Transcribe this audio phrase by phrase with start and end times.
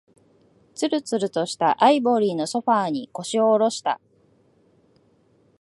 [0.73, 4.01] つるつるとしたアイボリーのソファーに、腰を下ろした。